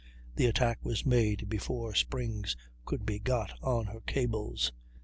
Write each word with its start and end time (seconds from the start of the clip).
The 0.35 0.47
attack 0.47 0.79
was 0.83 1.05
made 1.05 1.47
before 1.47 1.93
springs 1.93 2.55
could 2.85 3.05
be 3.05 3.19
got 3.19 3.51
on 3.61 3.85
her 3.85 3.99
cables. 4.01 4.71